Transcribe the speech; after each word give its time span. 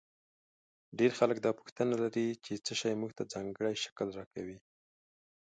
ډېر 0.99 1.11
خلک 1.19 1.37
دا 1.41 1.51
پوښتنه 1.59 1.93
لري 2.03 2.27
چې 2.45 2.53
څه 2.65 2.73
شی 2.81 2.93
موږ 3.01 3.11
ته 3.17 3.23
ځانګړی 3.33 3.75
شکل 3.83 4.07
راکوي. 4.19 4.57